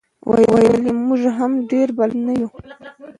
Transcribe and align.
ویل 0.29 0.75
یې 0.87 0.93
موږ 1.07 1.21
هم 1.37 1.51
ډېر 1.71 1.87
بلد 1.97 2.17
نه 2.27 2.33
یو. 2.39 2.49